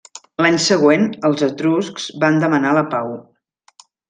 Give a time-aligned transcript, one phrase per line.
[0.43, 3.15] L'any següent els etruscs van demanar la pau.